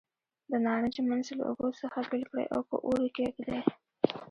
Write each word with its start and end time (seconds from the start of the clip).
د 0.49 0.51
نارنج 0.65 0.95
منځ 1.09 1.25
له 1.37 1.43
اوبو 1.49 1.67
څخه 1.81 1.99
بېل 2.09 2.23
کړئ 2.29 2.45
او 2.55 2.61
په 2.69 2.75
اور 2.85 2.99
یې 3.05 3.09
کېږدئ. 3.17 3.61